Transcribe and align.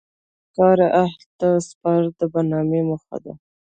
کار 0.55 0.77
اهل 1.01 1.21
کار 1.21 1.31
ته 1.39 1.47
سپارل 1.69 2.07
د 2.19 2.21
برنامې 2.33 2.81
موخه 2.89 3.17
دي. 3.23 3.33